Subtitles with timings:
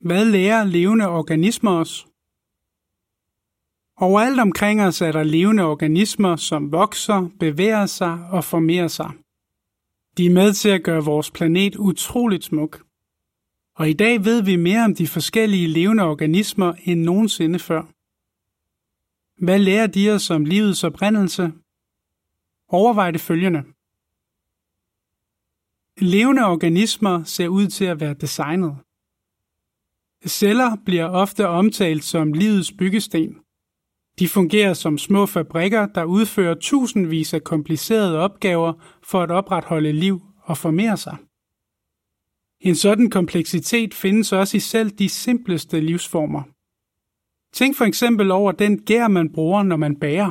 [0.00, 2.06] Hvad lærer levende organismer os?
[3.96, 9.10] Overalt omkring os er der levende organismer, som vokser, bevæger sig og formerer sig.
[10.16, 12.82] De er med til at gøre vores planet utroligt smuk.
[13.74, 17.82] Og i dag ved vi mere om de forskellige levende organismer end nogensinde før.
[19.44, 21.52] Hvad lærer de os om livets oprindelse?
[22.68, 23.62] Overvej det følgende.
[26.00, 28.76] Levende organismer ser ud til at være designet.
[30.26, 33.36] Celler bliver ofte omtalt som livets byggesten.
[34.18, 40.22] De fungerer som små fabrikker, der udfører tusindvis af komplicerede opgaver for at opretholde liv
[40.42, 41.16] og formere sig.
[42.60, 46.42] En sådan kompleksitet findes også i selv de simpleste livsformer.
[47.52, 50.30] Tænk for eksempel over den gær, man bruger, når man bager.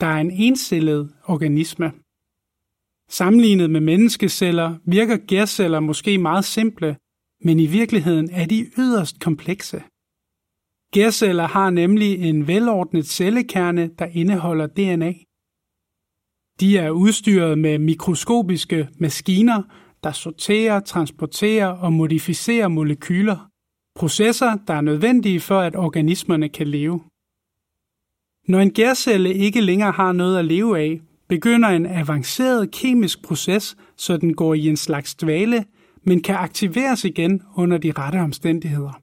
[0.00, 1.92] Der er en encellet organisme.
[3.08, 6.96] Sammenlignet med menneskeceller virker gærceller måske meget simple,
[7.44, 9.82] men i virkeligheden er de yderst komplekse.
[10.92, 15.12] Gærceller har nemlig en velordnet cellekerne, der indeholder DNA.
[16.60, 19.62] De er udstyret med mikroskopiske maskiner,
[20.04, 23.48] der sorterer, transporterer og modificerer molekyler.
[23.94, 27.00] Processer, der er nødvendige for, at organismerne kan leve.
[28.48, 33.76] Når en gærcelle ikke længere har noget at leve af, begynder en avanceret kemisk proces,
[33.96, 35.64] så den går i en slags dvale,
[36.02, 39.00] men kan aktiveres igen under de rette omstændigheder.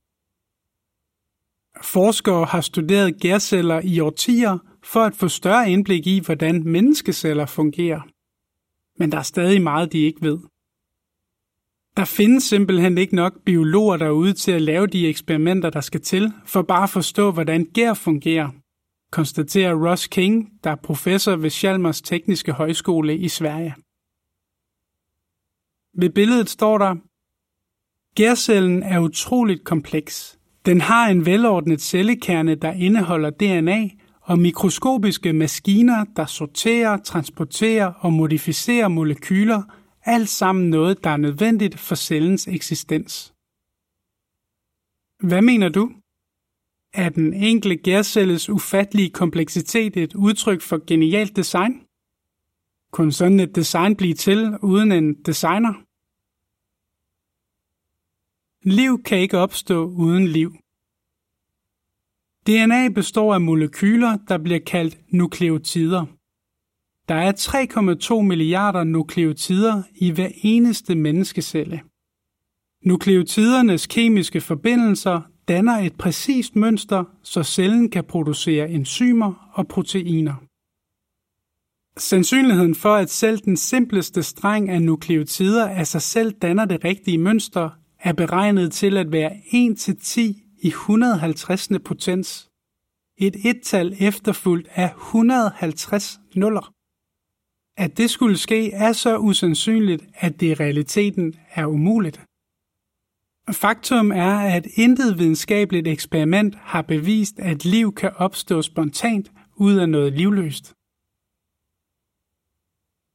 [1.83, 8.01] Forskere har studeret gærceller i årtier for at få større indblik i, hvordan menneskeceller fungerer.
[8.99, 10.39] Men der er stadig meget, de ikke ved.
[11.97, 16.33] Der findes simpelthen ikke nok biologer derude til at lave de eksperimenter, der skal til,
[16.45, 18.49] for bare at forstå, hvordan gær fungerer,
[19.11, 23.75] konstaterer Ross King, der er professor ved Chalmers Tekniske Højskole i Sverige.
[25.99, 26.95] Ved billedet står der,
[28.15, 30.39] Gærcellen er utroligt kompleks.
[30.65, 33.89] Den har en velordnet cellekerne, der indeholder DNA,
[34.21, 39.63] og mikroskopiske maskiner, der sorterer, transporterer og modificerer molekyler,
[40.03, 43.33] alt sammen noget, der er nødvendigt for cellens eksistens.
[45.27, 45.91] Hvad mener du?
[46.93, 51.81] Er den enkelte gærcelles ufattelige kompleksitet et udtryk for genialt design?
[52.91, 55.86] Kunne sådan et design blive til uden en designer?
[58.69, 60.51] Liv kan ikke opstå uden liv.
[62.47, 66.05] DNA består af molekyler, der bliver kaldt nukleotider.
[67.07, 67.31] Der er
[68.19, 71.81] 3,2 milliarder nukleotider i hver eneste menneskecelle.
[72.85, 80.35] Nukleotidernes kemiske forbindelser danner et præcist mønster, så cellen kan producere enzymer og proteiner.
[81.97, 87.17] Sandsynligheden for, at selv den simpleste streng af nukleotider af sig selv danner det rigtige
[87.17, 90.19] mønster, er beregnet til at være 1-10
[90.61, 91.69] i 150.
[91.85, 92.49] potens.
[93.17, 96.73] Et ettal efterfulgt af 150 nuller.
[97.77, 102.21] At det skulle ske er så usandsynligt, at det i realiteten er umuligt.
[103.51, 109.89] Faktum er, at intet videnskabeligt eksperiment har bevist, at liv kan opstå spontant ud af
[109.89, 110.73] noget livløst.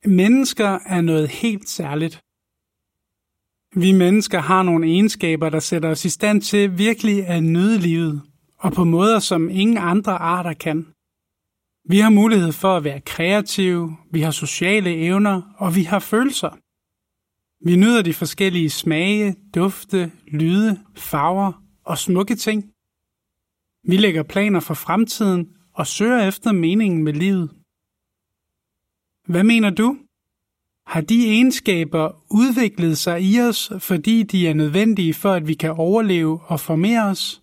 [0.04, 2.20] Mennesker er noget helt særligt.
[3.74, 8.22] Vi mennesker har nogle egenskaber, der sætter os i stand til virkelig at nyde livet,
[8.58, 10.86] og på måder, som ingen andre arter kan.
[11.88, 16.58] Vi har mulighed for at være kreative, vi har sociale evner, og vi har følelser.
[17.64, 22.64] Vi nyder de forskellige smage, dufte, lyde, farver og smukke ting.
[23.88, 27.50] Vi lægger planer for fremtiden og søger efter meningen med livet.
[29.26, 29.98] Hvad mener du?
[30.86, 35.70] Har de egenskaber udviklet sig i os, fordi de er nødvendige for, at vi kan
[35.70, 37.42] overleve og formere os?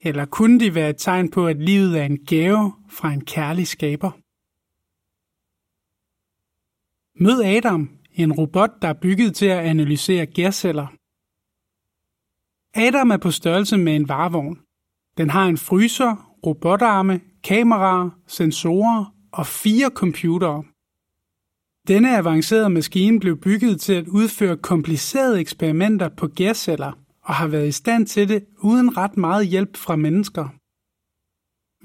[0.00, 3.66] Eller kunne de være et tegn på, at livet er en gave fra en kærlig
[3.66, 4.10] skaber?
[7.22, 10.86] Mød Adam, en robot, der er bygget til at analysere gærceller.
[12.74, 14.58] Adam er på størrelse med en varevogn.
[15.16, 20.64] Den har en fryser, robotarme, kameraer, sensorer og fire computere.
[21.88, 26.92] Denne avancerede maskine blev bygget til at udføre komplicerede eksperimenter på gærceller
[27.22, 30.48] og har været i stand til det uden ret meget hjælp fra mennesker.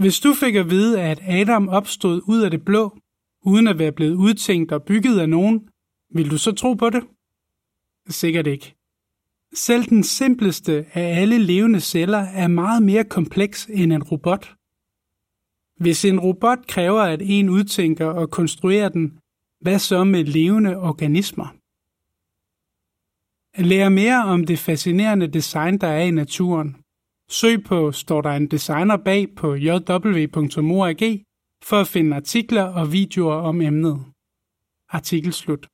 [0.02, 2.98] Hvis du fik at vide, at Adam opstod ud af det blå,
[3.46, 5.70] uden at være blevet udtænkt og bygget af nogen,
[6.14, 7.04] vil du så tro på det?
[8.10, 8.76] Sikkert ikke.
[9.54, 14.56] Selv den simpleste af alle levende celler er meget mere kompleks end en robot.
[15.80, 19.20] Hvis en robot kræver, at en udtænker og konstruerer den,
[19.62, 21.48] hvad så med levende organismer?
[23.70, 26.76] Lær mere om det fascinerende design, der er i naturen.
[27.30, 31.22] Søg på Står der en designer bag på jw.org
[31.64, 34.06] for at finde artikler og videoer om emnet.
[34.90, 35.68] Artikel slut.